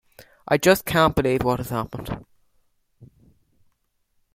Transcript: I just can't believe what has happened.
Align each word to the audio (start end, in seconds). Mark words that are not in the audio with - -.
I 0.47 0.57
just 0.57 0.83
can't 0.85 1.15
believe 1.15 1.43
what 1.43 1.59
has 1.59 1.69
happened. 1.69 2.25